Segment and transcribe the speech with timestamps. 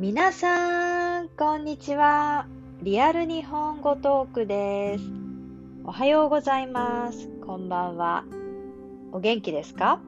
[0.00, 2.46] 皆さん、こんにちは。
[2.82, 5.04] リアル日本語トークです。
[5.82, 7.28] おはようございます。
[7.44, 8.24] こんばんは。
[9.10, 10.00] お元気ですか？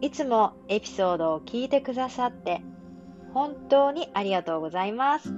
[0.00, 2.62] いつもエピソードを聞いてくださって
[3.32, 5.32] 本当にありがとうございます。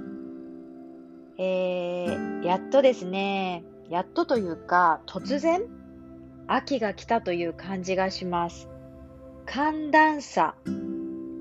[1.37, 5.61] えー、やっとですね、やっとというか突然
[6.47, 8.67] 秋が来たという感じがします。
[9.45, 10.55] 寒暖差。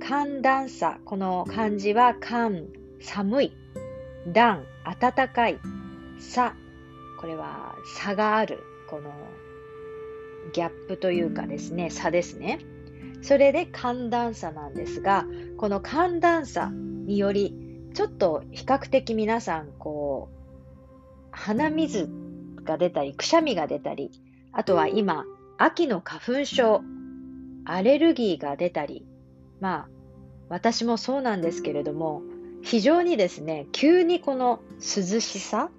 [0.00, 1.00] 寒暖差。
[1.04, 2.68] この漢字は寒、
[3.00, 3.52] 寒い。
[4.32, 4.64] 暖、
[5.00, 5.58] 暖かい。
[6.18, 6.54] 差。
[7.20, 8.60] これは差がある。
[8.88, 9.12] この
[10.52, 12.60] ギャップというかですね、差ですね。
[13.22, 17.54] それで寒暖差なんですが、この寒暖差により、
[17.94, 20.36] ちょっと比較的皆さん、こう、
[21.30, 22.08] 鼻水
[22.62, 24.10] が出たり、くしゃみが出たり、
[24.52, 25.24] あとは今、
[25.58, 26.82] 秋の花粉症、
[27.64, 29.06] アレルギーが出たり、
[29.60, 29.88] まあ、
[30.48, 32.22] 私もそうなんですけれども、
[32.62, 35.70] 非常にですね、急にこの涼しさ、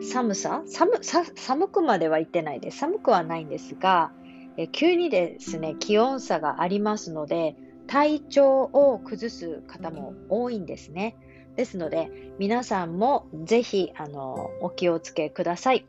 [0.00, 2.78] 寒さ寒くまでは言ってないです。
[2.78, 4.12] 寒くはないんですが、
[4.56, 11.16] え急にですね、気温差がありますので、体調を崩す方も多いんですね。
[11.56, 15.86] ですので、皆さんもぜひ、あの、お気をつけください。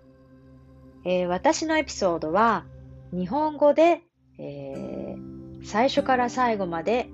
[1.05, 2.65] えー私のエピソードは、
[3.13, 4.01] 日本語で、
[4.39, 7.09] えー最初から最後まで、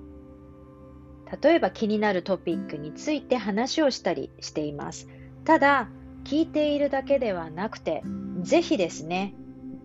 [1.40, 5.08] 例えば気になるトピックについて話をしたりしています。
[5.44, 5.88] ただ、
[6.24, 8.02] 聞いているだけではなくて、
[8.42, 9.34] ぜひですね、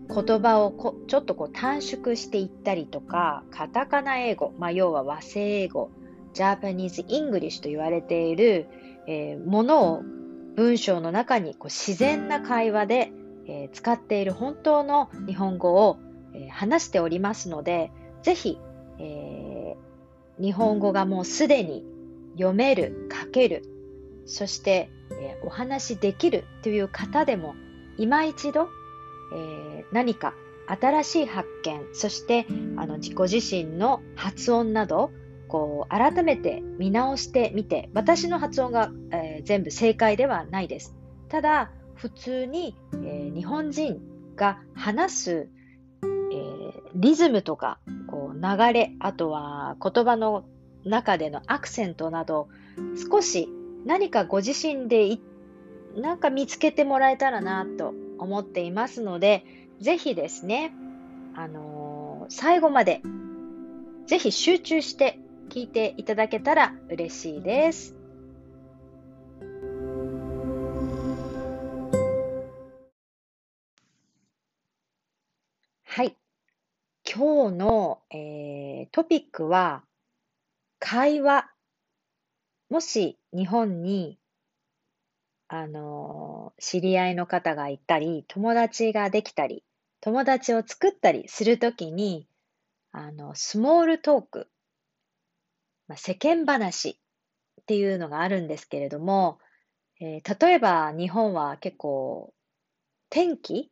[0.08, 5.90] 言葉をこちょっとこう短縮していったりとか、カタカナ英語、まあ、要は和製英語、
[6.32, 8.66] Japanese English と言われている、
[9.06, 10.02] えーものを
[10.54, 13.12] 文章の中にこう自然な会話で、
[13.46, 15.98] えー使っている本当の日本語を、
[16.34, 17.90] えー話しておりますので、
[18.22, 18.58] ぜひ、
[18.98, 19.57] えー
[20.40, 21.84] 日本語がもうすでに
[22.36, 23.64] 読める、書ける、
[24.26, 27.54] そして、えお話しできるという方でも、
[27.96, 28.68] 今一度、
[29.34, 30.34] えー何か
[30.66, 32.46] 新しい発見、そして
[32.76, 35.10] あの自己自身の発音など、
[35.48, 40.94] こう改めて見直してみて、私の発音が、えー全部正解ではないです。
[41.28, 44.00] ただ、普通に、えー日本人
[44.36, 45.48] が話す、
[46.94, 50.44] リズムとかこう流れ、あとは言葉の
[50.84, 52.48] 中でのアクセントなど、
[53.10, 53.48] 少し
[53.84, 55.20] 何かご自身でい
[55.96, 59.44] なんか見つけてもらえたらなと思っていますので、
[59.80, 60.72] ぜひですね、
[61.34, 61.98] あのー
[62.30, 63.00] 最後まで
[64.06, 65.18] ぜひ集中して
[65.48, 67.97] 聞いていただけたら嬉しいです。
[77.10, 79.82] 今日の、えートピックは、
[80.78, 81.50] 会話。
[82.68, 84.18] もし日本に、
[85.48, 89.64] あのー知り合いの方がいたり、友達ができたり、
[90.02, 92.28] 友達を作ったりするときに、
[92.92, 94.50] あの、スモールトーク、
[95.86, 97.00] まあ、世間話
[97.62, 99.38] っていうのがあるんですけれども、
[99.98, 102.34] えー例えば日本は結構
[103.08, 103.70] 天気？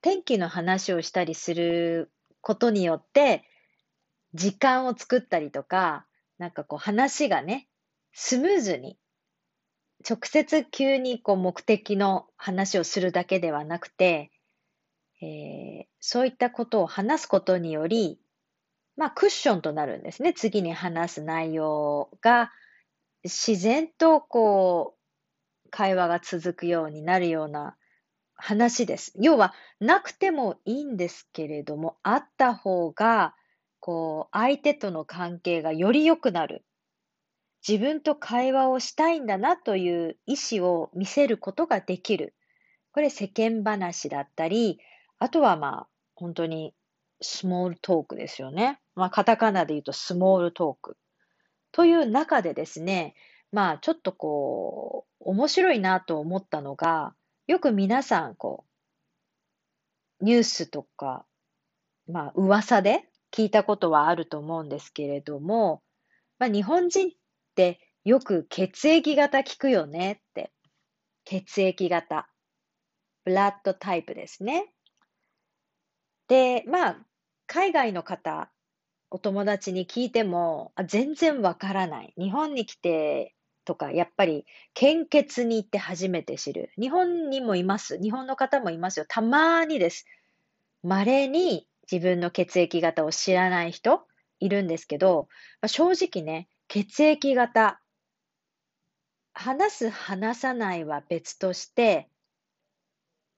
[0.00, 3.44] 天気の話をしたりすることによって
[4.34, 6.06] 時間を作ったりとか、
[6.38, 7.68] なんかこう話がね、
[8.12, 8.98] スムーズに
[10.08, 14.30] 直接急にこう目的の話をするだけではなくて、
[15.22, 18.18] えーそういったことを話すことにより、
[18.96, 20.32] まあクッションとなるんですね。
[20.32, 22.50] 次に話す内容が
[23.22, 27.76] 自然とこう会話が続くようになるような
[28.40, 29.12] 話です。
[29.16, 33.34] 要はなくてもいいんですけれども、あった方が
[33.78, 36.64] こう相手との関係がより良くなる。
[37.66, 42.34] 自分と会話をしたいんだなという意思を見せることができる。
[42.92, 44.80] これ世間話だったり、
[45.18, 46.74] あとはまあ本当に
[47.20, 48.80] スモールトークですよね。
[48.94, 50.96] まあカタカナで言うとスモールトーク。
[51.72, 53.14] という中でですね、
[53.52, 57.14] まあちょっとこう面白いなと思ったのが、
[57.50, 58.64] よく皆さんこ
[60.20, 61.26] うニュースとか、
[62.06, 65.82] まあ噂で聞いたことはあると思うんですけれども、
[66.38, 67.10] まあ日本人っ
[67.56, 70.52] てよく血液型聞くよねって。
[71.24, 72.28] 血液型。
[73.24, 74.72] ブラッドタイプですね。
[76.28, 76.96] で、まあ、
[77.48, 78.52] 海外の方、
[79.10, 82.14] お友達に聞いても、あ全然わからない。
[82.16, 83.34] 日本に来て
[83.64, 86.70] とか、やっぱり献血に行って初めて知る。
[86.78, 88.00] 日本にもいます。
[88.00, 89.06] 日本の方もいますよ。
[89.08, 90.06] たまにです。
[90.82, 94.06] 稀に自分の血液型を知らない人
[94.38, 95.28] いるんですけど、
[95.60, 97.80] まあ正直ね、血液型
[99.32, 102.08] 話す話さないは別として、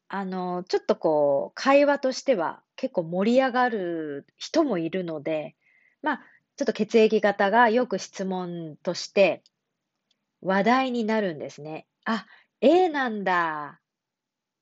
[0.09, 5.55] あの、ちょっとこう、会話としては結構盛り上がる人もいるので、
[6.03, 6.21] まあ、
[6.57, 9.43] ちょっと血液型がよく質問として
[10.43, 11.87] 話題になるんですね。
[12.05, 12.27] あ、
[12.61, 13.81] A なんだ。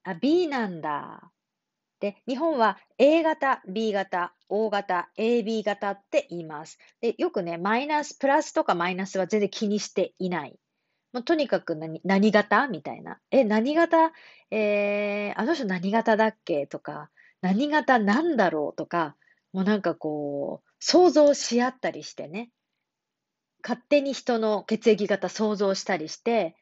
[0.05, 1.33] あ、B なんだ。
[2.01, 6.79] で、日本は A 型、B 型、O 型、AB 型って言います。
[7.01, 10.59] で、よくね、マイナス、プラスとかマイナスは全然気にしていない。
[11.13, 12.69] もうとにかく何、何型？
[12.69, 13.19] みたいな。
[13.31, 14.13] え、何型？
[14.51, 16.67] えー、あの人何型だっけ？
[16.67, 17.11] とか、
[17.43, 18.77] 何型なんだろう？
[18.77, 19.17] とか、
[19.53, 22.51] もうなんかこう、想像し合ったりしてね。
[23.63, 26.57] 勝手に人の血液型想像したりして、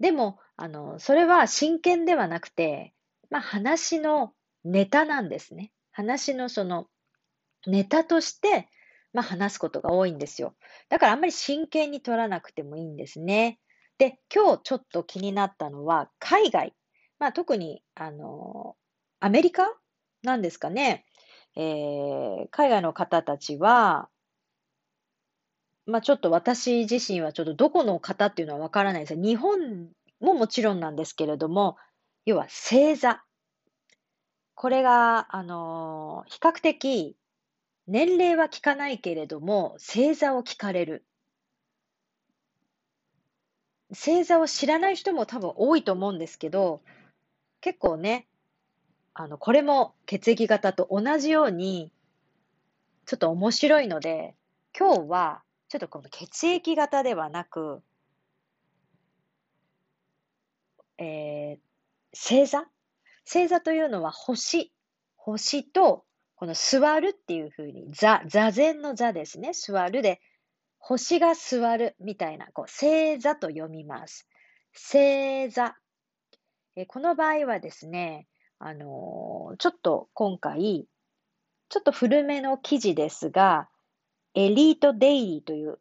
[0.00, 2.94] でも、あの、それは真剣ではなくて、
[3.30, 4.32] まあ話の
[4.64, 5.72] ネタなんですね。
[5.92, 6.88] 話のその
[7.66, 8.68] ネタとして、
[9.12, 10.54] まあ、話すことが多いんですよ。
[10.88, 13.60] だからあんまり真剣に取らなくてもいいんですね。
[13.96, 16.74] で、今日ちょっと気になったのは、海外。
[17.20, 18.74] まあ、特に、あの、
[19.20, 19.72] アメリカ
[20.24, 21.06] なんですかね。
[21.56, 24.08] えー、海外の方たちは、
[25.86, 29.90] まあ、ちょっと私自身はちょっとどこの方っていうのはわからないです日本
[30.20, 31.76] ももちろんなんですけれども、
[32.24, 33.22] 要は星座。
[34.54, 37.16] これが、あの、比較的、
[37.86, 41.04] 年齢は聞かないけれども、星座を聞かれる。
[43.90, 46.82] 星座を知らない人も多分多いと思うんですけど、
[47.60, 48.26] 結構ね、
[49.14, 51.92] あの、これも血液型と同じように、
[53.06, 54.34] ちょっと面白いので、
[54.78, 55.42] 今日は、
[55.74, 57.82] ちょっとこの血液型ではなく、
[60.98, 62.68] えー、星座？
[63.26, 64.72] 星座というのは星、
[65.16, 66.04] 星と、
[66.36, 69.50] この座るっていうふうに、座、座禅の座ですね。
[69.52, 70.20] 座るで、
[70.78, 74.28] 星が座るみたいな、こう、星座と読みます。
[74.72, 75.74] 星座。
[76.76, 78.28] えこの場合はですね、
[78.60, 80.86] あのー、ちょっと今回、
[81.68, 83.68] ちょっと古めの記事ですが、
[84.34, 85.78] エリートデイリーという、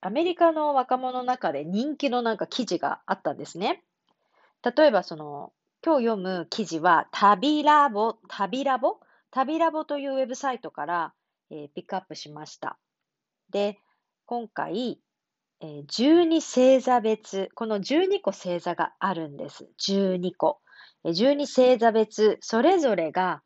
[0.00, 3.82] アメリカの若者の中で人気のなんか記事があったんですね。
[4.62, 5.52] 例えばその、
[5.84, 9.00] 今日読む記事は、旅ラボ、旅ラボ？
[9.30, 11.14] 旅ラボというウェブサイトから、
[11.50, 12.78] えー、ピックアップしました。
[13.50, 13.78] で、
[14.26, 15.00] 今回、
[15.60, 19.68] えー、12星座別、この12個星座があるんです。
[19.80, 20.60] 12個。
[21.04, 23.42] 12星座別、それぞれが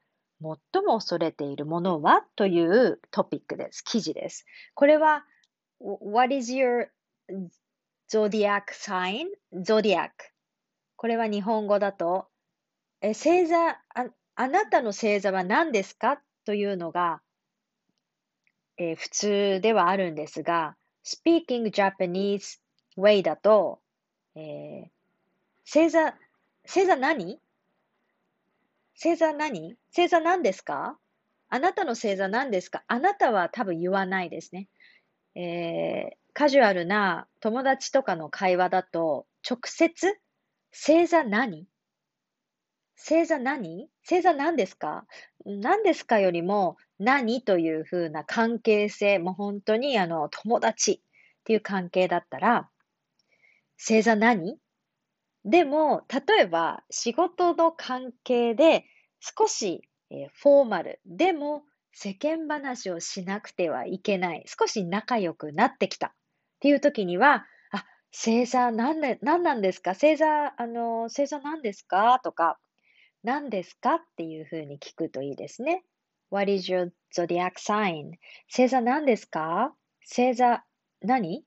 [0.72, 2.22] 最も恐れているものは？
[2.36, 3.82] というトピックです。
[3.82, 4.44] 記事です。
[4.74, 5.24] これは、
[5.80, 6.88] What is your
[8.12, 9.26] zodiac sign?
[9.54, 10.10] zodiac
[10.96, 12.26] これは日本語だと、
[13.00, 13.76] え星座あ、
[14.36, 16.20] あなたの星座は何ですか？
[16.44, 17.22] というのが、
[18.76, 22.60] えー、普通ではあるんですが、speaking Japanese
[22.98, 23.80] way だと、
[24.34, 24.88] えー、
[25.64, 26.14] 星座、
[26.66, 27.40] 星座何？
[28.96, 29.76] 星座何？
[29.94, 30.98] 星座何ですか？
[31.48, 32.84] あなたの星座何ですか？
[32.86, 34.68] あなたは多分言わないですね。
[35.34, 40.16] えー、カジュアルな友達とかの会話だと、直接
[40.72, 41.66] 星座何？
[42.96, 43.88] 星座何？
[44.08, 45.06] 星座何ですか？
[45.44, 52.68] 何ですかよりも何というふうな関係性、もう本当にあの友達っていう関係だったら、
[53.76, 54.56] 星座何？
[55.44, 58.84] でも、例えば仕事の関係で
[59.20, 66.08] 少し、え、フォーマル、でも世間話をしなくてはいけない、少し仲良くなってきた。
[66.08, 66.10] っ
[66.60, 69.94] ていう時には、あ星座何で、何なんですか？
[69.94, 72.20] 星座、あの、星座何ですか？
[72.24, 72.58] とか、
[73.22, 73.96] 何ですか？
[73.96, 75.84] っていうふうに聞くといいですね。
[76.30, 78.12] What is your zodiac sign?
[78.48, 79.74] 星座何ですか？
[80.00, 80.64] 星座
[81.02, 81.44] 何、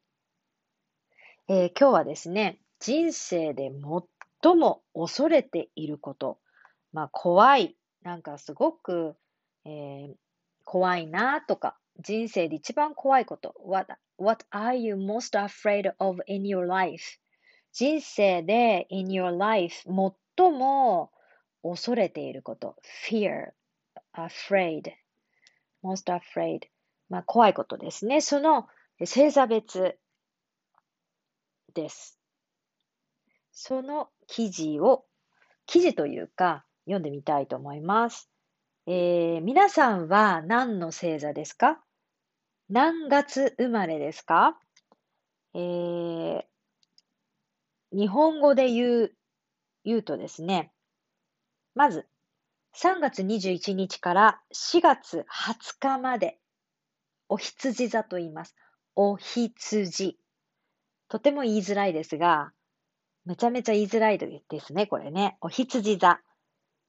[1.48, 3.72] えー、今日はですね、人生で
[4.42, 6.40] 最も恐れていること。
[6.94, 7.76] まあ、怖い。
[8.04, 9.16] なんかすごく、
[9.66, 10.14] えー、
[10.64, 13.56] 怖いなとか、人生で一番怖いこと。
[13.66, 17.20] What, what are you most afraid of in your life?
[17.74, 21.12] 人生で in your life 最も
[21.64, 22.76] 恐れていること。
[23.10, 23.52] fear,
[24.14, 24.94] afraid,
[25.84, 26.68] most afraid.
[27.10, 28.22] まあ怖いことですね。
[28.22, 28.68] その
[29.00, 29.98] 星座別
[31.74, 32.17] です。
[33.60, 35.04] その記事を、
[35.66, 38.30] 記事というか読んでみたいと思います。
[38.86, 41.82] えー、皆さんは何の星座ですか？
[42.70, 44.60] 何月生まれですか？
[45.56, 46.44] えー、
[47.92, 49.12] 日本語で言う、
[49.84, 50.72] 言うとですね、
[51.74, 52.06] まず、
[52.76, 56.38] 3月21日から4月20日まで、
[57.28, 58.56] お羊座と言います。
[58.96, 60.20] お羊。
[61.10, 62.52] とても言いづらいですが、
[63.28, 65.38] めちゃめちゃ言いづらいですね、これね。
[65.42, 66.22] お羊座。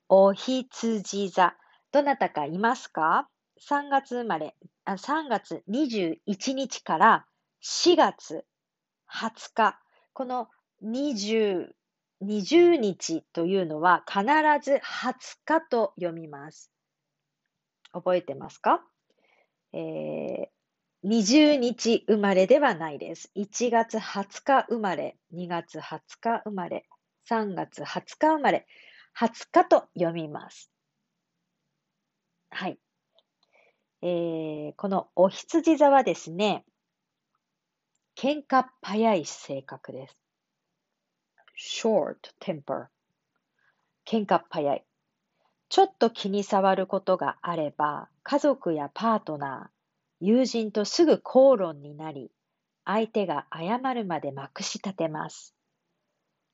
[0.09, 1.57] お羊座。
[1.91, 3.29] どなたかいますか
[3.69, 4.55] ?3 月生まれ、
[4.85, 7.27] あ3月21日から
[7.65, 8.45] 4月
[9.13, 9.81] 20日。
[10.13, 10.47] この
[10.85, 11.71] 20、
[12.23, 14.23] 20日というのは必
[14.63, 15.15] ず20
[15.45, 16.71] 日と読みます。
[17.91, 18.81] 覚えてますか、
[19.73, 20.47] えー、
[21.05, 23.31] 20日生まれではないです。
[23.37, 26.87] 1月20日生まれ、2月20日生まれ、
[27.31, 28.67] 3月20日生まれ、
[29.17, 30.73] 20日と読みます。
[32.51, 32.79] はい。
[34.03, 36.65] えー、このお羊座はですね、
[38.17, 40.19] 喧嘩っ早い性格です。
[41.57, 42.87] short temper
[44.05, 44.85] 喧嘩っ早い。
[45.69, 49.78] ちょっと気に障ることがあれば、家族やパートナー、
[50.21, 52.31] 友人とすぐ口論になり、
[52.85, 55.55] 相手が謝るまでまくし立てます。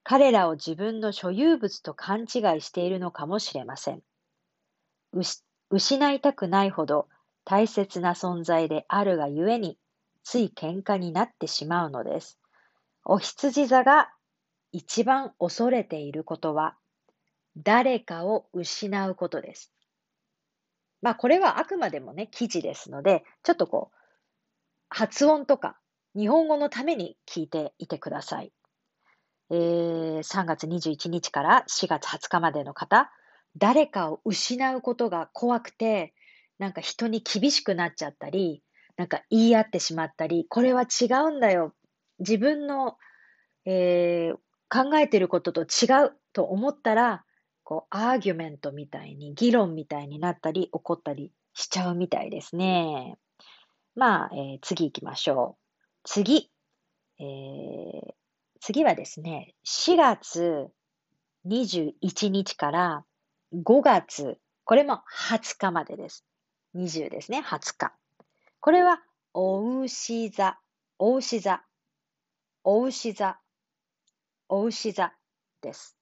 [0.02, 2.28] 彼らを自分の所有物と勘違い
[2.61, 4.02] しているのかもしれません。
[5.71, 7.09] 失いたくないほど
[7.44, 9.78] 大切な存在であるがゆえに、
[10.23, 12.38] つい喧嘩になってしまうのです。
[13.04, 14.12] お羊座が
[14.73, 16.76] 一番恐れていることは、
[17.56, 19.74] 誰かを失うことです。
[21.04, 23.96] まあこれはあくまでもね、記事ですので、ちょっとこう、
[24.88, 25.76] 発音とか
[26.16, 28.52] 日本語のために聞いていてください。
[29.50, 33.11] えー、3月21日から4月20日までの方、
[33.58, 36.14] 誰かを失うことが怖くて、
[36.58, 38.62] なんか人に厳しくなっちゃったり、
[38.96, 41.75] なんか言い合ってしまったり、これは違うんだよ。
[42.18, 42.96] 自分の、
[43.66, 44.37] えー、
[44.70, 47.26] 考えてることと違うと思ったら、
[47.64, 53.16] こう、アーギュメントみたいに、議論みたいになったり、怒ったりしちゃうみたいですね。
[53.97, 55.64] まあ、えー、次行きましょう。
[56.04, 56.50] 次。
[57.18, 58.14] えー、
[58.61, 60.68] 次はですね、4月
[61.47, 63.04] 21日から
[63.54, 66.25] 5月、これも20日までです。
[66.75, 67.92] 20ですね、20日。
[68.61, 69.02] これは、
[69.33, 70.59] お牛座、
[70.99, 71.62] お牛座、
[72.62, 73.38] お牛座、
[74.49, 75.12] お牛座
[75.61, 75.97] です。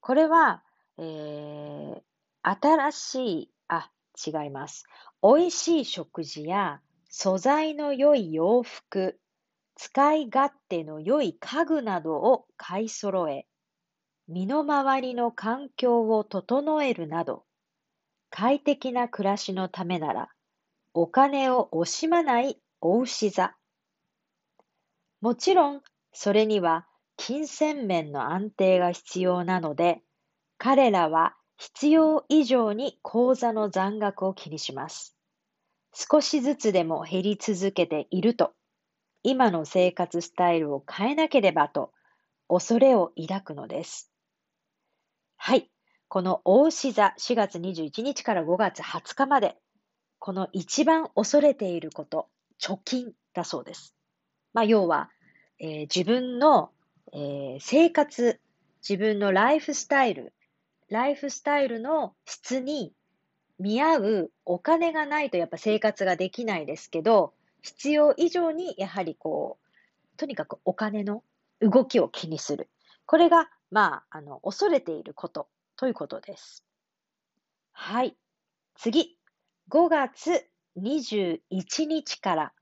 [0.00, 0.62] これは、
[0.98, 2.00] えー、
[2.42, 3.90] 新しい、あ、
[4.26, 4.84] 違います。
[5.22, 9.18] 美味しい食事や素材の良い洋服、
[9.74, 13.46] 使い勝手の良い家具などを買い揃え、
[14.28, 17.44] 身の回りの環境を整えるなど、
[18.30, 20.30] 快適な暮らしのためなら、
[20.94, 23.54] お金を惜しまないお牛座。
[25.20, 26.86] もちろん、それには
[27.16, 30.02] 金銭面の安定が必要なので、
[30.58, 35.16] 彼らは必要以上に口座の残額を気にします。
[35.92, 38.52] 少しずつでも減り続けていると、
[39.22, 41.92] 今の生活スタイルを変えなければと、
[42.48, 44.12] 恐れを抱くのです。
[45.36, 45.70] はい。
[46.08, 49.56] この大牛座4月21日から5月20日まで、
[50.18, 52.28] この一番恐れていること、
[52.60, 53.94] 貯金だそうです。
[54.52, 55.10] まあ、要は、
[55.58, 56.70] えー、自分の、
[57.12, 58.40] えー、生活、
[58.88, 60.32] 自分のライフスタイル、
[60.88, 62.92] ライフスタイルの質に
[63.58, 71.24] 見合うお金がないとやっぱ生活ができないですけど、必要以上にやはりこう、とにかくお金の
[71.60, 72.70] 動きを気にする。
[73.06, 76.64] これが、まあ、あの、恐れていることということです。
[77.72, 78.16] はい。
[78.76, 79.18] 次。
[79.70, 80.46] 5月
[80.78, 81.40] 21
[81.86, 82.52] 日から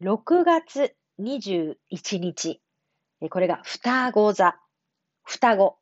[0.00, 1.76] 6月21
[2.20, 2.60] 日。
[3.30, 4.56] これが双子座。
[5.24, 5.78] 双子。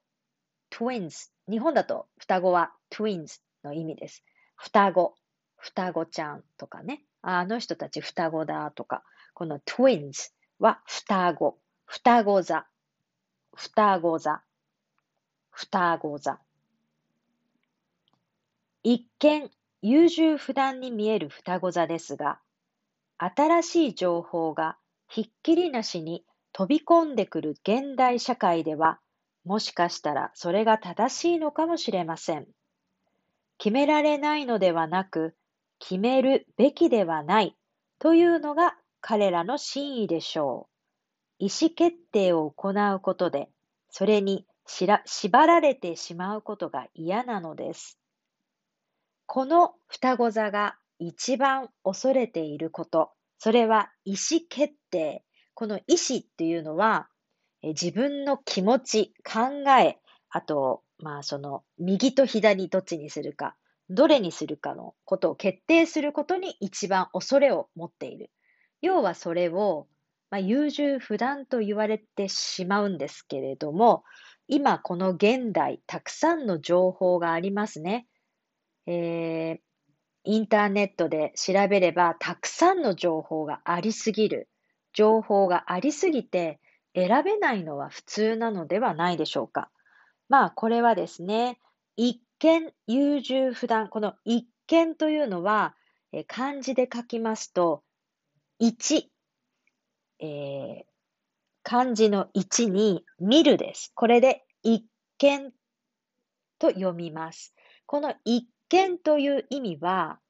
[0.71, 1.34] twins。
[1.49, 4.25] 日本だと双子は twins の意味です。
[4.57, 5.15] 双子。
[5.57, 7.03] 双子ちゃんとかね。
[7.23, 9.03] あの人たち双子だとか。
[9.35, 11.59] この twins は双子。
[11.87, 12.67] 双子座。
[13.55, 14.43] 双子座。
[15.51, 16.39] 双子座。
[18.83, 22.39] 一見、優柔不断に見える双子座ですが、
[23.19, 24.77] 新しい情報が
[25.09, 29.01] ひっきりなしに飛び込んでくる現代社会では、
[29.45, 32.47] もしかしたらそれが正しいのかもしれません。
[33.59, 35.35] 決められないのではなく、
[35.79, 37.57] 決めるべきではない
[37.99, 40.69] というのが彼らの真意でしょ
[41.41, 41.45] う。
[41.45, 43.49] 意思決定を行うことで、
[43.91, 47.99] それに縛られてしまうことが嫌なのです。
[49.27, 55.25] この双子座が一番恐れていること、それは意思決定。
[55.55, 57.09] この意思っていうのは、
[57.68, 59.99] 自分の気持ち、考え、
[60.30, 63.56] あと、まあその右と左どっちにするか、
[63.90, 68.30] どれにするかのことを決定することに一番恐れを持っている。
[68.80, 69.87] 要はそれを、
[70.30, 74.04] まあ、優柔不断と言われてしまうんですけれども、
[74.47, 78.06] 今この現代、たくさんの情報がありますね。
[78.87, 79.59] えー、
[80.25, 84.49] インターネットで調べれば、たくさんの情報がありすぎる。
[84.92, 86.61] 情報がありすぎて、
[86.95, 89.71] 選べないのは普通なのではないでしょうか。
[90.29, 91.59] まあ、これはですね、
[91.97, 93.89] 一見、優柔不断。
[93.89, 95.75] この一見というのは、
[96.13, 97.83] え漢字で書きますと、
[98.59, 99.11] 一、
[100.21, 100.85] えー、
[101.63, 103.93] 漢字の一に見るです。
[103.95, 104.87] これで一
[105.19, 105.53] 見
[106.59, 107.55] と読みます。
[107.87, 110.21] この一見という意味は、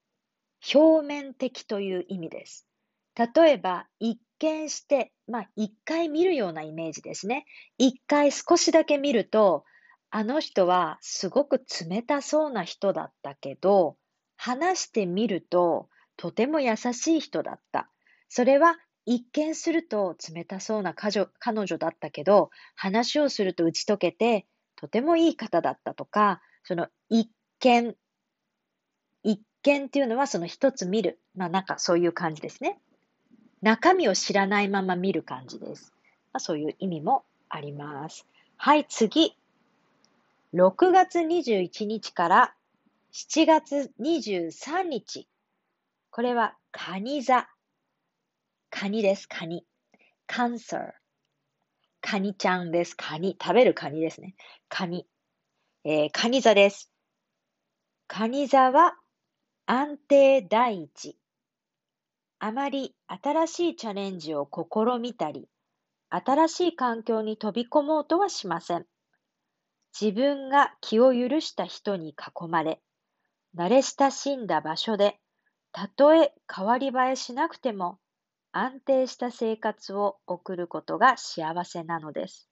[0.74, 2.66] 表面的という意味です。
[3.14, 7.46] 例えば、一見して、まあ、一回見るようなイメージですね。
[7.78, 9.64] 一回少しだけ見ると、
[10.10, 13.96] あの人はすごく冷たそうな人だったけど、
[14.36, 17.90] 話してみると、とても優しい人だった。
[18.28, 24.46] それは一見すると冷たそうな彼女だったけど、話をすると打ち解けて、
[24.76, 27.96] とてもいい方だったとか、その一見、
[29.22, 31.20] 一見っていうのはその一つ見る。
[31.34, 32.78] まあなんかそういう感じですね。
[33.64, 35.94] 中身を知らないまま見る感じです。
[36.34, 38.26] まあ、そういう意味もあります。
[38.58, 39.38] はい、次。
[40.52, 42.54] 6月21日から
[43.14, 45.26] 7月23日。
[46.10, 47.48] これは、カニ座。
[48.68, 49.64] カニです、カニ。
[50.26, 50.92] カンサー。
[52.02, 52.94] カニちゃんです。
[52.94, 53.34] カニ。
[53.40, 54.34] 食べるカニですね。
[54.68, 55.06] カニ。
[55.84, 56.92] えー、カニ座です。
[58.08, 58.94] カニ座は
[59.64, 61.16] 安定第一。
[62.46, 65.48] あまり新しいチャレンジを試みたり、
[66.10, 68.86] 新しい環境に飛び込もうとはしません。
[69.98, 72.82] 自分が気を許した人に囲まれ、
[73.56, 75.18] 慣れ親しんだ場所で、
[75.72, 77.98] たとえ変わり映えしなくても、
[78.52, 82.50] 安定した生活を送ることが幸せなのです。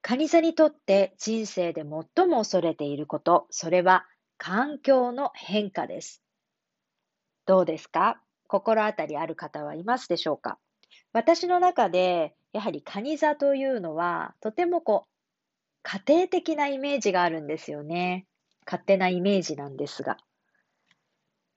[0.00, 4.06] カニ座にとって人生で最も恐れていること、それは
[4.38, 6.22] 環境の変化です。
[7.44, 8.25] どうですか？
[8.46, 10.58] 心当たりある方はいますでしょうか？
[11.12, 15.10] 私の中で、やはりカニ座というのは、とてもこう、
[15.82, 18.26] 家庭的なイメージがあるんですよね。
[18.66, 20.16] 勝手なイメージなんですが。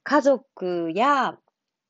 [0.04, 1.38] 家族や、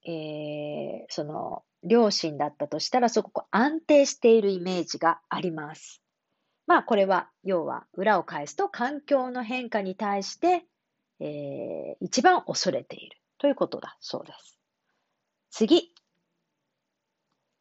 [0.05, 6.01] えー、その、両親だったとしたら、すごく安定しているイメージがあります。
[6.65, 10.65] まあ、これは、要は、裏を返すと、環境の変化に対して、
[11.19, 14.59] えー、一番恐れているということだそうです。
[15.51, 15.91] 次。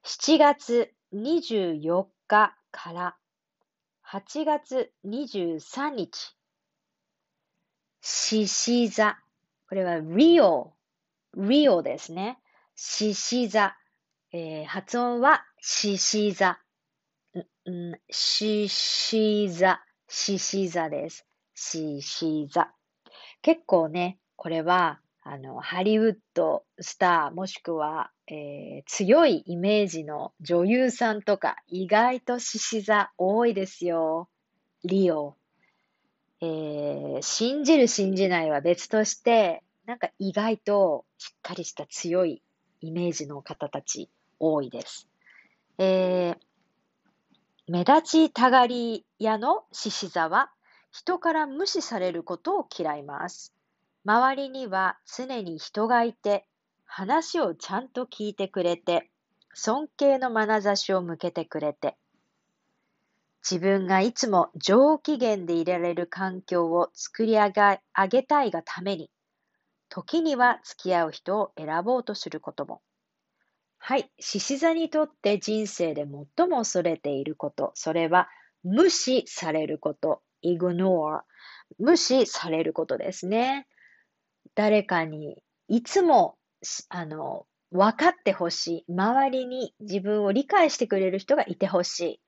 [0.05, 3.17] 7月24日から
[4.07, 6.37] 8月23日。
[8.03, 9.19] 獅子座。
[9.69, 10.75] これはリオ。
[11.35, 12.39] リオですね。
[12.77, 13.77] 獅子座。
[14.33, 16.61] えー、発音は獅子座。
[18.11, 19.81] 獅子座。
[20.09, 21.27] 獅子座です。
[21.55, 22.71] 獅子座。
[23.41, 34.31] 結構ね、これはあの、ハリウッドスター、もしくは、えー、強いイメージの女優さんとか、意外と獅子座多いですよ。
[34.85, 35.37] リオ。
[36.41, 42.43] えー、信じる信じないは別として、なんか意外としっかりした強い
[42.81, 45.09] イメージの方たち多いです。
[45.77, 46.37] えー、
[47.67, 50.51] 目立ちたがり屋の獅子座は
[50.91, 53.58] 人から無視されることを嫌います。
[54.09, 56.47] 周りには常に人がいて、
[56.87, 59.11] 話をちゃんと聞いてくれて、
[59.53, 61.95] 尊敬の眼差しを向けてくれて、
[63.43, 67.51] 自分がいつも上機嫌でいられる環境を作り上
[68.09, 69.11] げたいがために、
[69.91, 72.81] 時には付き合う人を選ぼうとすることも。
[73.77, 74.11] はい。
[74.19, 78.31] 獅子座にとって人生で最も恐れていること、それは
[78.65, 81.21] 無視されること、ignore。
[81.79, 83.67] 無視されることですね。
[84.59, 86.37] 誰かにいつも、
[86.89, 88.93] あの、分かってほしい。
[88.93, 92.21] 周りに自分を理解してくれる人がいてほしい。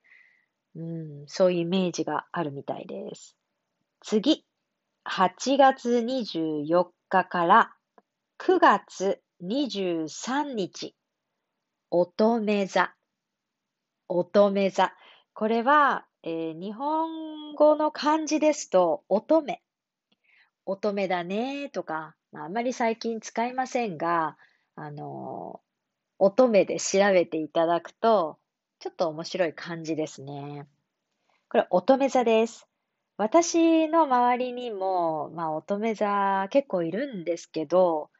[0.76, 0.80] う
[1.24, 3.36] ん、そういうイメージがあるみたいです。
[4.00, 4.46] 次、
[5.08, 7.72] 8月24日から
[8.38, 10.94] 9月23日、
[11.90, 12.94] 乙女座。
[14.06, 14.92] 乙女座。
[15.34, 19.58] これは、えー、日本語の漢字ですと、乙女。
[20.64, 24.36] 乙女だねとか、あ、まり最近使いませんが、
[24.76, 25.60] あの、
[26.18, 28.38] 乙女で調べていただくと、
[28.78, 30.66] ちょっと面白い感じですね。
[31.48, 32.68] これ、乙女座です。
[33.16, 38.10] 私の周りにも、まあ、乙女座結構いるんですけど、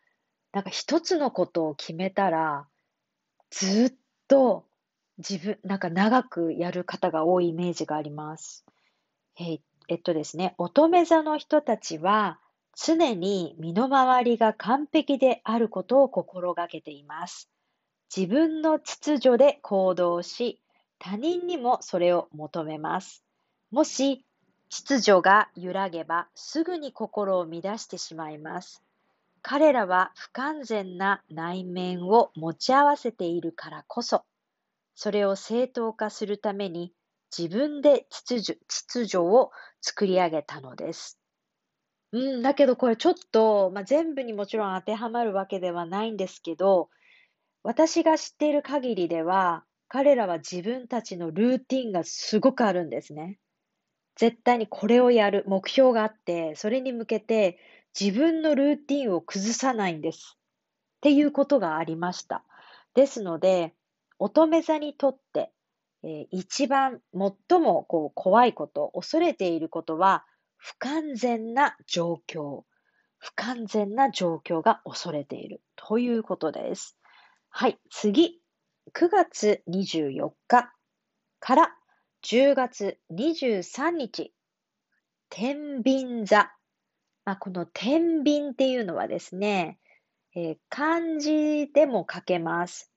[0.52, 2.66] なんか一つのことを決めたら、
[3.50, 3.92] ずっ
[4.26, 4.66] と
[5.18, 8.64] 自分、なんか長くやる方が多いイメージがあります。
[9.38, 12.40] え、えっとですね、乙女座の人たちは
[12.82, 17.50] 常に身の回りが完璧であることを心がけています。
[18.14, 20.62] 自分の秩序で行動し、
[20.98, 23.22] 他人にもそれを求めます。
[23.70, 24.24] もし
[24.70, 28.82] 秩序が揺らげばすぐに心を乱してしまいます。
[29.42, 34.24] 彼らは不完全な内面を持ち合わせているからこそ、
[34.94, 36.94] それを正当化するために
[37.36, 39.50] 自分で秩序秩序を
[39.82, 41.19] 作り上げたのです。
[42.12, 46.88] うん、だけどこれちょっと、まあ、全部にもちろん当てはまるわけではないんですけど、
[47.62, 53.38] 私が知っている限りでは、彼らは自分たちのルーティンがすごくあるんですね。
[54.16, 57.58] 絶対にこれをやる目標があって、それに向けて
[57.98, 60.36] 自分のルーティンを崩さないんです。
[60.36, 62.44] っていうことがありました。
[62.94, 63.74] ですので、
[64.18, 65.50] 乙女座にとって、
[66.02, 70.24] えー、一番最もこう怖いこと、恐れていることは、
[70.60, 72.64] 不完全な状況。
[73.18, 76.96] 不完全な状況が恐れているということです。
[77.50, 78.40] はい、次。
[78.94, 80.72] 9月24日
[81.38, 81.74] から
[82.22, 84.34] 10月23日、
[85.28, 86.50] 天秤座。
[87.24, 89.78] まあ、この天秤っていうのはですね、
[90.34, 92.90] えー、漢字でも書けます。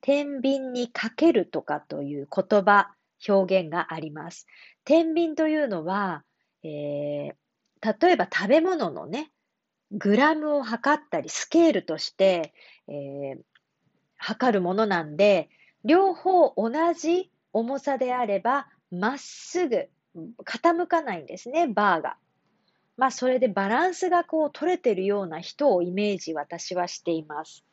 [0.00, 2.94] 天秤にかけるとかという言葉、
[3.28, 4.46] 表現があります。
[4.84, 6.24] 天秤というのは、
[6.62, 9.30] えー、例えば食べ物のね、
[9.92, 12.54] グラムを測ったり、スケールとして、
[12.88, 13.38] えー、
[14.16, 15.48] 測るものなんで、
[15.84, 19.88] 両方同じ重さであれば、まっすぐ
[20.44, 22.16] 傾かないんですね、バーが。
[22.96, 27.64] まあ、それでバランスがこう取れてるような人をイメージ私はしています。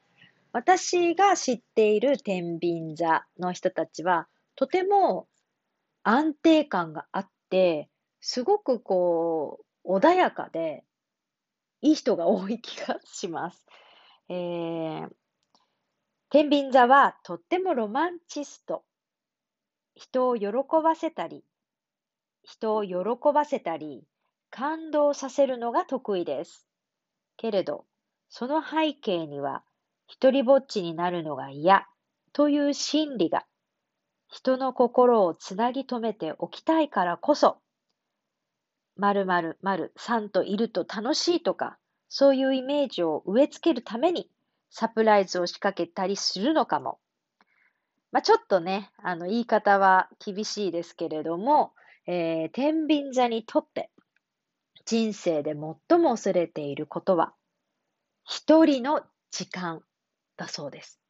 [0.54, 5.28] 私が知っている天秤座の人たちは、とても
[6.04, 10.84] 安定感があって、すごくこう、穏やかで、
[11.82, 13.66] いい人が多い気がします。
[14.30, 15.10] えー、
[16.30, 18.84] 天秤座はとってもロマンチスト。
[19.96, 20.48] 人を喜
[20.84, 21.44] ばせたり、
[22.44, 22.96] 人を喜
[23.34, 24.04] ばせたり、
[24.50, 26.68] 感動させるのが得意です。
[27.36, 27.86] けれど、
[28.30, 29.64] その背景には、
[30.06, 31.88] 一りぼっちになるのが嫌
[32.32, 33.46] という心理が、
[34.28, 37.58] 人の心をつなぎ止めておきたいからこそ、
[38.98, 41.78] 〇〇〇さんといると楽しいとか、
[42.10, 44.30] そういうイメージを植え付けるために、
[44.70, 47.00] サプライズを仕掛けたりするのかも。
[48.12, 51.74] まあ、ちょっとね、あの、言い方は厳しいですけれども、
[52.06, 53.90] えー、天秤座にとって
[54.86, 57.34] 人生で最も恐れていることは、
[58.24, 59.82] 一人の時間
[60.38, 61.02] だそうです。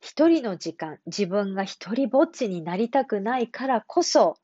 [0.00, 4.34] 一人の時間、自分が一人ぼっちになりたくないからこそ、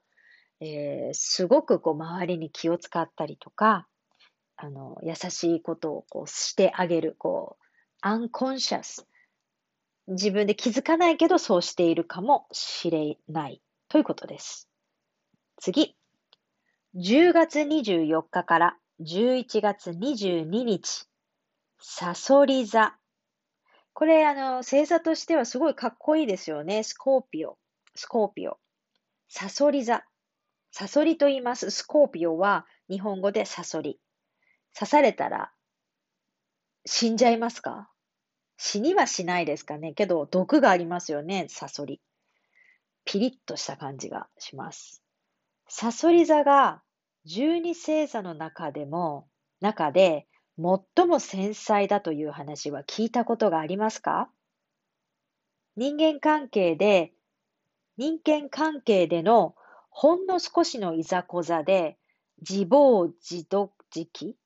[0.61, 3.87] えー、すごくこう周りに気を使ったりとか、
[4.57, 7.65] あの、優しいことをこうしてあげる、こう、
[8.01, 9.07] アンコンシャス。
[10.09, 14.69] 自分で気づかないけどそうしているかもしれないということです。
[15.61, 15.97] 次。
[16.97, 21.07] 10月24日から11月22日。
[21.81, 22.97] サソリ座。
[23.93, 26.83] これ、あの、星座としてはすごいかっこいいですよね。
[26.83, 27.59] スコーピオ。
[27.95, 28.59] スコーピオ。
[29.29, 30.05] サソリ座。
[30.71, 31.71] サソリと言います。
[31.71, 34.01] スコーピオは日本語でサソリ。
[34.75, 35.51] 刺されたら
[36.85, 37.91] 死んじゃいますか？
[38.57, 39.93] 死にはしないですかね？
[39.93, 42.01] けど、毒がありますよね、サソリ。
[43.05, 45.03] ピリッとした感じがします。
[45.69, 46.83] サソリ座が
[47.25, 49.29] 十二星座の中でも、
[49.61, 50.27] 中で
[50.57, 54.31] 最も繊細だという話は聞いたことがありますか？
[55.77, 57.13] 人間関係で、
[57.97, 59.55] 人間関係での
[60.01, 61.99] ほんの少しのいざこざで
[62.49, 64.37] 自暴自得時期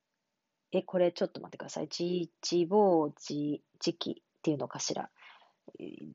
[0.71, 1.89] え、これちょっと待ってください。
[1.95, 5.11] 自、自暴自、時期っていうのかしら？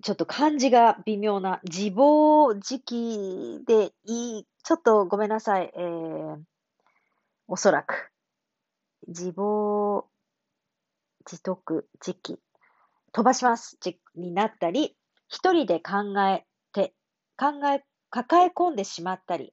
[0.03, 5.72] ちょっと漢字が微妙な、自暴自棄でいい、ちょっとごめんなさい。
[5.72, 6.37] えー、
[7.46, 8.11] おそらく。
[9.07, 10.05] 自暴
[11.24, 12.40] 自得時期。
[13.12, 13.79] 飛ばします。
[13.81, 14.96] じになったり、
[15.29, 16.92] 一人で考えて、
[17.37, 19.53] 考え、抱え込んでしまったり、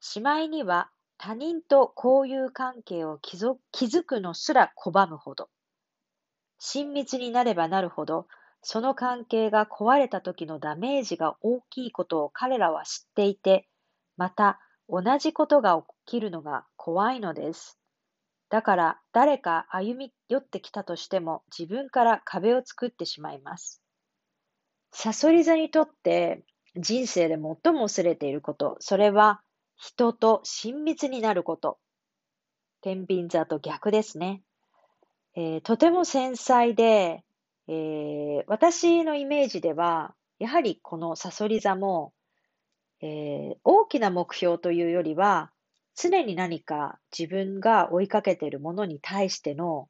[0.00, 5.48] しまいには他人と交友関係を築くのすら拒むほど。
[6.58, 8.26] 親密になればなるほど、
[8.62, 13.68] その関係が壊れた時のダメージが大きいことを彼らは知っていて、
[14.16, 17.78] また同じことが起きるのが怖いのです。
[18.48, 23.82] だから誰か歩み寄ってきたとしても自分から壁を作ってしまいます。
[24.92, 26.44] サソリ座にとって
[26.76, 27.40] 人生で最
[27.72, 29.42] も恐れていること、それは
[29.76, 31.78] 人と親密になること。
[32.80, 34.42] 天秤座と逆ですね。
[35.34, 37.22] えー、とても繊細で、
[37.68, 42.12] えー、私のイメージでは、やはりこのサソリ座も、
[43.00, 45.50] えー、大きな目標というよりは、
[45.94, 49.88] 常に何か自分が追いかけているものに対しての、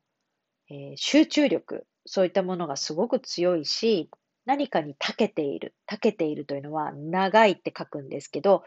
[0.69, 4.11] えー、集中力、そういったものがすごく強いし、
[4.45, 5.75] 何かに長けている。
[5.87, 8.65] 長けているというのは長いって書くんですけど、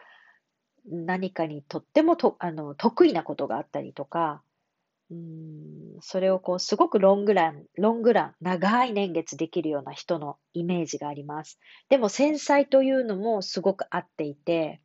[0.87, 4.41] 何かにとってもとあの得意なことがあったりとか、
[5.11, 11.59] うん、それをこうすごくロングラン、ロングラン、長い年月できるような人のイメージがあります。
[11.89, 14.81] でも繊細というのもすごく合っていて、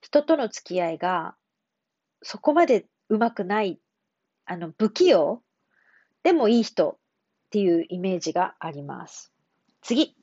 [0.00, 1.34] 人との付き合いが
[2.22, 3.78] そこまでうまくない、
[4.46, 5.42] あの、不器用
[6.22, 6.96] でもいい人っ
[7.50, 9.31] ていうイメージがあります。
[9.82, 10.16] 次。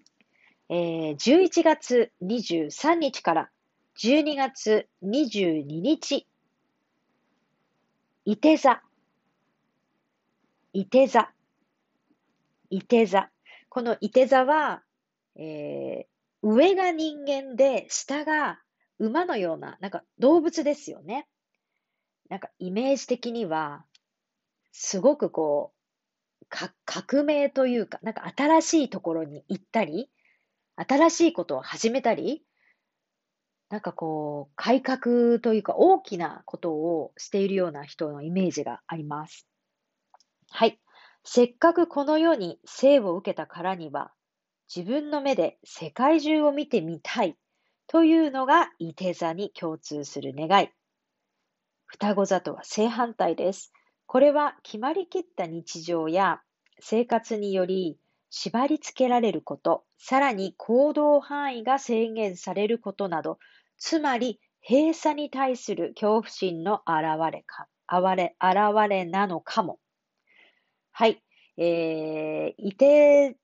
[0.70, 3.50] えー、11月23日から
[3.98, 6.26] 12月22日。
[8.24, 8.82] いて座。
[10.72, 11.32] いて座。
[12.70, 13.30] いて座。
[13.68, 14.82] このいて座は、
[15.36, 18.60] えー、上が人間で下が
[18.98, 21.28] 馬のような、なんか動物ですよね。
[22.30, 23.84] なんかイメージ的には、
[24.72, 25.79] すごくこう、
[26.50, 30.10] 革命というか、なんか新しいところに行ったり、
[30.76, 32.44] 新しいことを始めたり、
[33.70, 39.48] なんかこう、改革というか大きなことをしているような人のイメージがあります。
[40.50, 40.80] はい。
[41.24, 44.12] せっかくこの世に生を受けたからには、
[44.74, 47.38] 自分の目で世界中を見てみたい
[47.88, 50.70] というのが、いて座に共通する願い。
[51.86, 53.72] 双子座とは正反対です。
[54.12, 56.42] これは決まりきった日常や
[56.80, 58.00] 生活により
[58.32, 63.38] 縛り付けられること、さらに行動範囲が制限されることなど、
[63.78, 69.78] つまり閉鎖に対する恐怖心の現れか、現れ、現れなのかも。
[70.90, 71.22] はい。
[71.58, 73.38] えー、いて、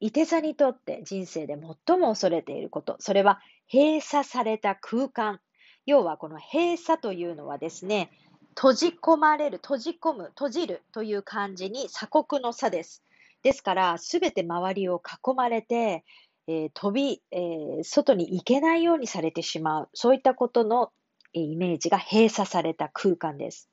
[0.00, 5.40] いて座にとって人生で最も恐れていること、それは閉鎖された空間
[5.88, 8.10] 要はこの閉鎖というのはですね、
[8.58, 13.04] 閉じ込まれる、閉じ込む、閉じるという漢字に鎖国の差です。
[13.44, 16.04] ですから、すべて周りを囲まれて、
[16.48, 19.88] えー、飛び、えー、外に行けないようにされてしまう。
[19.94, 20.90] そういったことの
[21.32, 23.70] イメージが閉鎖された空間です。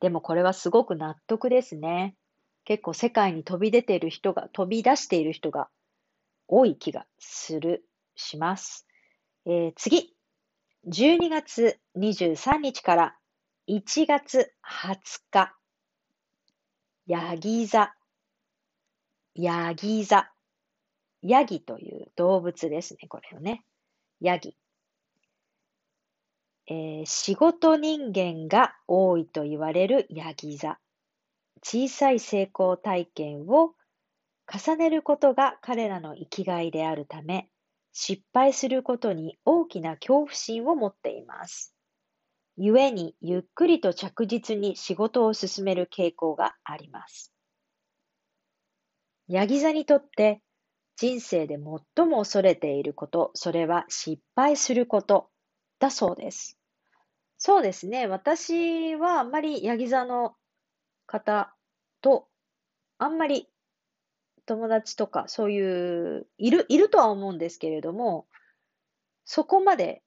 [0.00, 2.14] でもこれはすごく納得ですね。
[2.66, 5.70] 結構世界に飛び出ている人が、飛び出している人が
[6.48, 8.86] 多い気がする、します。
[9.46, 10.14] えー、次。
[10.86, 13.16] 12月23日から
[13.68, 14.96] 1月20
[15.30, 15.54] 日、
[17.06, 17.94] ヤギ座、
[19.36, 20.32] ヤギ座、
[21.22, 23.64] ヤギという動物ですね、これをね。
[24.20, 24.56] ヤギ。
[26.66, 30.80] えー、仕事人間が多いと言われるヤギ座。
[31.62, 33.74] 小さい成功体験を
[34.52, 37.48] 重ねることが彼らの生きがいであるため、
[37.92, 41.76] 失敗することに大きな恐怖心を持っています。
[42.56, 47.32] 故にゆっくりと着実に仕事を進める傾向があります。
[49.28, 50.42] ヤギ座にとって
[50.96, 51.56] 人生で
[51.96, 55.30] 最も恐れていること、それは失敗すること
[55.78, 56.58] だそうです。
[57.38, 58.06] そうですね。
[58.06, 60.34] 私はあんまりヤギ座の
[61.06, 61.54] 方
[62.02, 62.28] と
[62.98, 63.48] あんまり
[64.46, 68.26] 友達とか、そういう、いる、いるとは思うんですけれども、
[69.24, 70.02] そこまで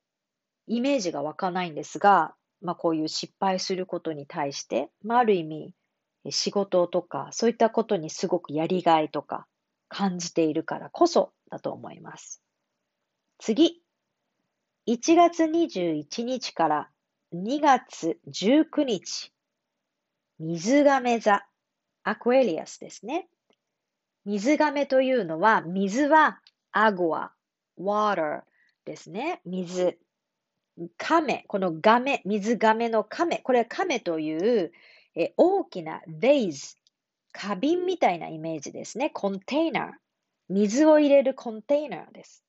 [0.67, 5.73] イメージが湧かないんですが、まあこういう失敗することに対して、まあある意味、
[6.29, 9.45] 仕事とか、そういったことにすごくやりがいとか
[9.89, 12.41] 感じているからこそだと思います。
[13.37, 13.81] 次。
[14.87, 16.89] 1月21日から
[17.33, 19.31] 2月19日。
[20.39, 21.45] 水亀座、
[22.03, 23.27] アクエリアスですね。
[24.25, 26.39] 水亀というのは、水は
[26.71, 27.31] アゴア、
[27.79, 28.41] water
[28.85, 29.41] ですね。
[29.45, 29.97] 水。
[30.97, 34.71] 亀、この亀、水亀の亀、これは亀という
[35.15, 36.77] え大きな vase、
[37.31, 39.09] 花瓶みたいなイメージですね。
[39.09, 39.91] コンテイナー。
[40.49, 42.43] 水を入れるコンテイナーです。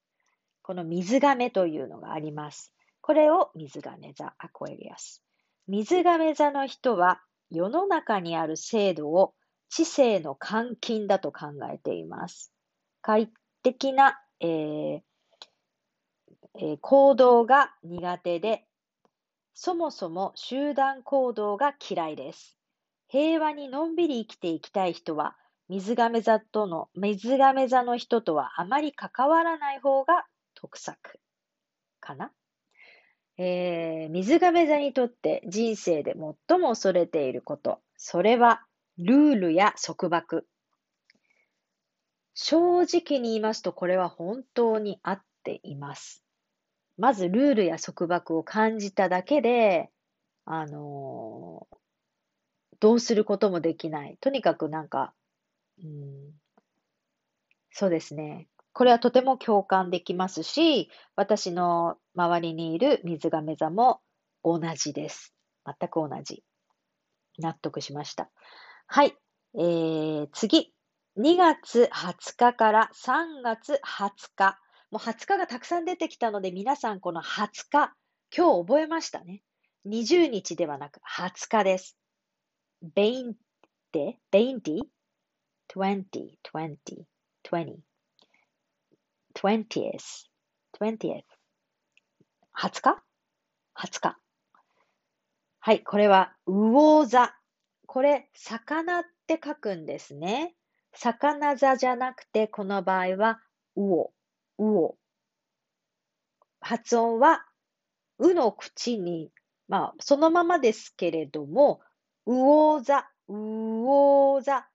[0.62, 2.72] この水亀というのがあります。
[3.00, 5.22] これを水亀座アクエリアス。
[5.68, 9.34] 水亀座の人は世の中にある制度を
[9.70, 12.52] 知性の監禁だと考えています。
[13.00, 13.30] 快
[13.62, 15.00] 適な、えー
[16.58, 18.64] え、行動が苦手で、
[19.54, 22.56] そもそも集団行動が嫌いです。
[23.08, 25.36] 平和にのんびり生きていきたい人は、
[25.68, 31.20] 水亀座との、水亀座の人とはあまり関わらない方が得策
[32.00, 32.32] かな？
[33.38, 36.14] えー、水亀座にとって人生で
[36.48, 38.64] 最も恐れていること、それは
[38.96, 40.46] ルールや束縛。
[42.34, 46.22] 正直に言いますと、これは本当に合っています。
[46.98, 49.90] まず、ルールや束縛を感じただけで、
[50.44, 51.76] あのー、
[52.80, 54.16] どうすることもできない。
[54.20, 55.12] とにかくなんか、
[55.82, 56.32] うん、
[57.70, 58.48] そうですね。
[58.72, 64.00] これはとても共感できますし、私の周りにいる水亀座も
[64.44, 65.34] 同じです。
[65.64, 66.44] 全く同じ。
[67.38, 68.30] 納得しました。
[68.86, 69.16] はい。
[69.54, 70.72] えー、次。
[71.18, 74.58] 2月20日から3月20日。
[74.96, 77.92] もう20日がたくさん出てきたので、皆さんこの20日、
[78.34, 79.42] 今日覚えましたね。
[79.86, 81.98] 20日ではなく20日です。
[82.96, 83.34] 20、
[83.92, 84.80] 20、20、
[85.68, 86.08] 20、
[87.44, 87.76] 20、
[89.34, 90.00] 20th、
[90.80, 91.24] 20th、
[92.56, 93.02] 20日
[93.76, 94.16] ?20 日。
[95.60, 97.36] はい、これは、魚座。
[97.86, 100.54] これ、魚って書くんですね。
[100.94, 103.42] 魚座じゃなくて、この場合は、
[103.74, 104.15] 魚、
[104.58, 104.96] 魚。
[106.60, 107.44] 発音は、
[108.18, 109.30] うの口に、
[109.68, 111.80] まあ、そのままですけれども、
[112.24, 114.68] 魚座、魚座。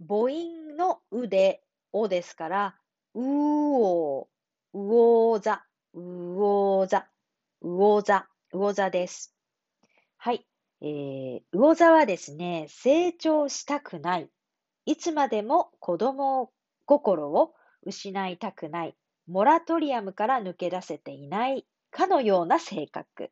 [0.00, 2.76] 母音のうで、おですから、
[3.14, 4.28] うお、う
[4.72, 7.08] おざ、うおざ、
[7.60, 9.34] うおざ、うおざです。
[10.16, 10.46] はい。
[10.80, 14.30] えー、うおざはですね、成長したくない。
[14.86, 16.50] いつまでも子供
[16.86, 17.54] 心を
[17.84, 18.96] 失いたくない。
[19.26, 23.30] モラトリアムから抜け出せていないかのような性格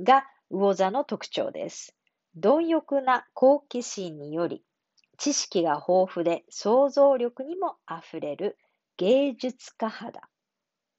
[0.00, 1.96] が魚座の特徴です。
[2.36, 4.64] 貪欲な好奇心により、
[5.18, 8.56] 知識が豊富で想像力にもあふれる
[8.96, 10.22] 芸術家肌。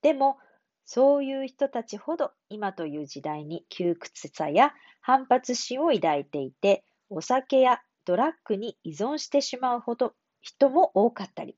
[0.01, 0.37] でも、
[0.85, 11.57] そういう人たちほど今という時代に窮屈さや反発心を抱いていて、お酒やドラッグに依存してしまうほど人も多かったり、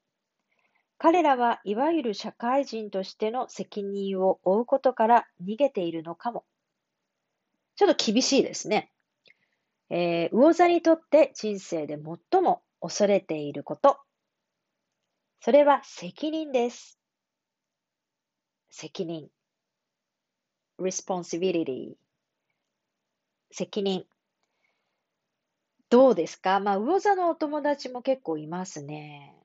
[0.97, 6.45] 彼らはいわゆる社会人としての責任を負うことから逃げているのかも。
[7.75, 8.91] ちょっと厳しいですね。
[9.89, 11.99] えー、魚座にとって人生で
[12.31, 13.99] 最も恐れていること、
[15.41, 16.97] それは責任です。
[18.69, 19.29] 責任。
[20.79, 21.95] responsibility。
[23.51, 24.05] 責任。
[25.89, 26.59] どうですか？
[26.59, 29.35] まあ、魚座のお友達も結構いますね。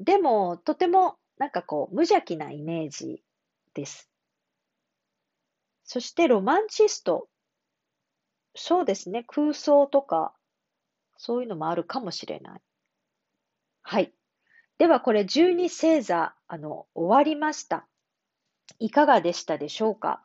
[0.00, 3.22] でも、とても、なんかこう、無邪気なイメージ
[3.74, 4.10] です。
[5.84, 7.28] そして、ロマンチスト。
[8.56, 9.24] そうですね。
[9.28, 10.34] 空想とか、
[11.18, 12.60] そういうのもあるかもしれない。
[13.82, 14.12] はい。
[14.78, 17.86] ではこれ12星座、あの、終わりました。
[18.78, 20.24] いかがでしたでしょうか、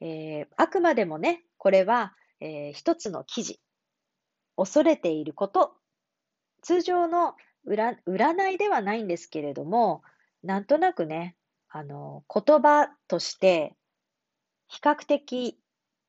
[0.00, 3.60] えー、あくまでもね、これは、えー、一つの記事。
[4.56, 5.74] 恐れていること。
[6.60, 7.34] 通常の
[7.66, 10.02] 占いではないんですけれども、
[10.42, 11.36] なんとなくね、
[11.68, 13.74] あの、言葉として
[14.68, 15.58] 比較的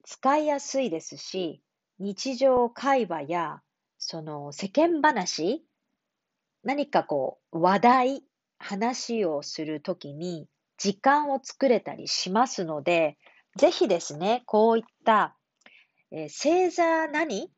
[0.03, 1.61] 使いやすいですし、
[1.99, 3.61] 日常会話や
[3.97, 5.65] その世間話
[6.63, 8.23] 何かこう、話題、
[8.57, 13.17] 話をするときに時間を作れたりしますので、
[13.55, 15.37] ぜひですね、こういった、
[16.11, 17.51] えー、星座何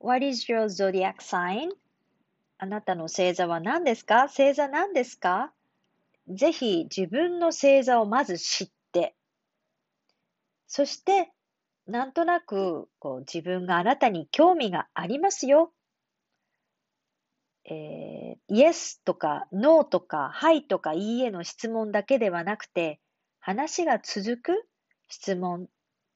[0.00, 1.70] ?What is your zodiac sign?
[2.62, 4.28] あなたの星座は何ですか？
[4.28, 5.52] 星座何ですか？
[6.28, 9.16] ぜひ自分の星座をまず知って、
[10.68, 11.32] そして、
[11.88, 15.72] なんとなくこう自分があなたに興味がありますよ。
[17.64, 23.00] えー、イエスとかノーとかはいとかいいえの質問だけではなくて、
[23.40, 24.68] 話が続く
[25.08, 25.66] 質問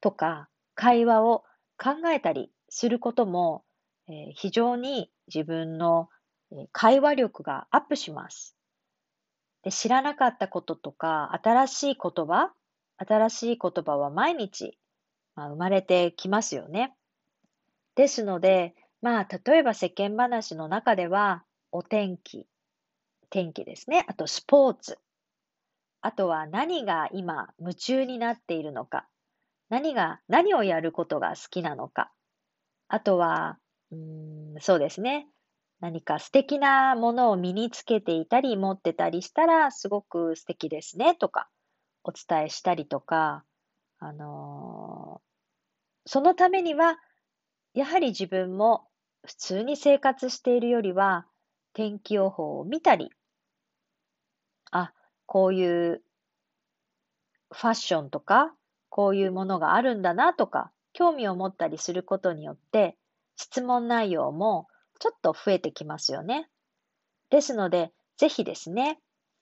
[0.01, 1.43] とか会話を
[1.77, 3.65] 考えたりすることも、
[4.07, 6.09] えー、非常に自分の
[6.73, 8.57] 会話力がアップします。
[9.63, 12.53] で知らなかったこととか、新しい言葉、
[12.99, 14.79] 新しい言葉は毎日、
[15.35, 16.95] まあ、生まれてきますよね。
[17.97, 22.47] ですので、まあ、例えば世間話の中では、お天気、
[23.29, 24.05] 天気ですね。
[24.09, 24.99] あと、スポーツ。
[26.01, 29.09] あとは何が今夢中になっているのか。
[29.69, 32.13] 何が、何をやることが好きなのか。
[32.89, 33.59] あとは、
[33.91, 35.27] うん、そうですね。
[35.81, 41.49] 何か素敵なものを身につけていたり持ってたりしたらすごく素敵ですねとか
[42.03, 43.45] お伝えしたりとか、
[43.99, 46.99] あのー、そのためには
[47.75, 48.87] やはり自分も
[49.27, 51.27] 普通に生活しているよりは、
[51.75, 53.11] 天気予報を見たり、
[54.71, 54.93] あ、
[55.27, 56.03] こういう
[57.51, 58.55] ファッションとか、
[58.89, 62.97] こういうものがあるんだなとか、興味を持ったりすることによって、
[63.37, 64.69] 質問内容も
[64.99, 66.49] ちょっと増えてきますよね。
[67.31, 68.99] ですので、ぜひですね、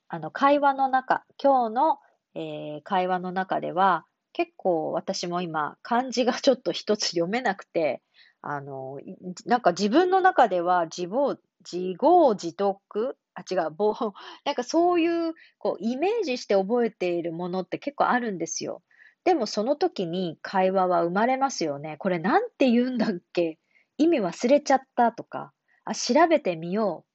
[0.09, 1.99] あの、会話の中、今日の、
[2.35, 8.03] えー、会話の中では、結構私も今、漢字がちょっと一つ読めなくて、
[8.43, 9.01] あの、
[9.47, 13.95] なんか自分の中では自暴、自業自得あ、違う、ぼ
[14.45, 18.83] なんかそういう、こう、イメージして覚えているものって結構あるんですよ。
[19.25, 21.97] でもその時に会話は生まれますよね。
[21.99, 23.59] これなんて言うんだっけ
[23.99, 25.53] 意味忘れちゃったとか、
[25.85, 27.11] あ、調べてみよう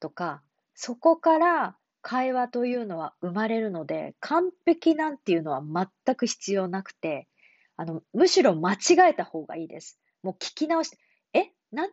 [0.00, 0.42] とか、
[0.74, 5.62] そこから会話というのは生まれるので、完璧なんていうのは
[6.06, 7.28] 全く必要なくて、
[7.76, 8.78] あの、むしろ間違
[9.10, 9.98] えた方がいいです。
[10.22, 10.98] もう聞き直して、
[11.34, 11.90] えなん、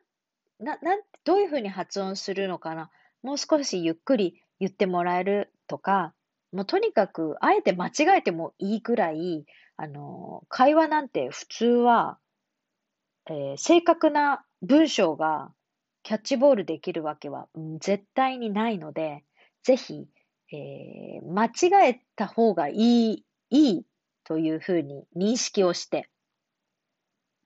[0.60, 2.92] な、なん、どういうふうに発音するのかな？
[3.24, 6.14] もう少しゆっくり言ってもらえるとか、
[6.54, 9.46] もうとにかく、あえて間違えてもいいくらい、
[9.78, 12.20] あの、会話なんて普通は、
[13.30, 15.52] えー、正確な文章が
[16.04, 19.24] キャッチボールできるわけは、うん、絶対にないので、
[19.64, 20.08] ぜひ、
[20.52, 22.74] えー、間違えた方がい
[23.14, 23.86] い、いい
[24.24, 26.10] というふうに認識をして、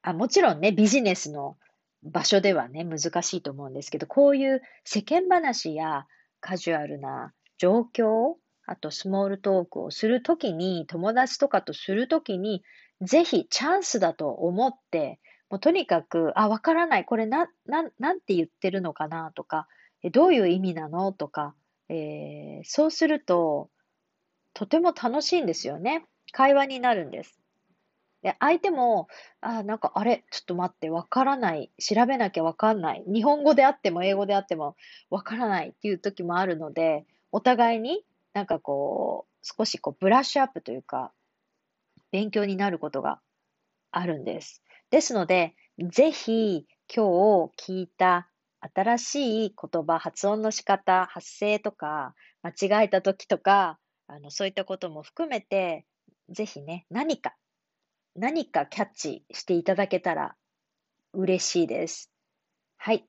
[0.01, 1.57] あもちろんね、ビジネスの
[2.03, 6.05] 場所ではね、難しいと思うんですけど、こういう世間話や
[6.39, 8.35] カジュアルな状況、
[8.67, 12.63] あとスモールトークをするときに、友達とかとするときに、
[13.01, 15.19] ぜひチャンスだと思って、
[15.49, 19.67] もうとにかく、あ、わからない、これな、な、なんて言ってるのかなとか、
[20.11, 21.55] どういう意味なのとか、
[21.89, 23.69] えー、そうすると、
[24.53, 26.05] とても楽しいんですよね。
[26.31, 27.39] 会話になるんです。
[28.23, 29.07] で、相手も、
[29.41, 31.71] あ、なんか、あれ、ちょっと待って、わからない。
[31.77, 33.03] 調べなきゃわかんない。
[33.05, 34.75] 日本語であっても英語であっても
[35.11, 41.11] わからないっていう時もあるので、お互いになんかこう、少しこう、ブラッシュアップというか、
[42.11, 43.19] 勉強になることが
[43.91, 44.63] あるんです。
[44.89, 45.55] ですので、
[45.91, 48.29] ぜひ今日聞いた
[48.73, 55.85] 新しい言葉、発音の仕方、発声とか、間違えた時とか、あのそういったことも含めて、
[56.29, 57.35] ぜひね、何か
[58.15, 60.35] 何かキャッチしていただけたら
[61.13, 62.11] 嬉しいです。
[62.77, 63.05] はい。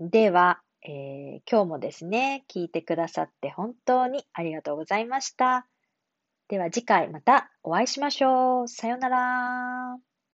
[0.00, 5.66] では、えー、今日もですね、聞いてくださって本当にありがとうございました。
[6.48, 8.68] では次回またお会いしましょう。
[8.68, 10.17] さようなら。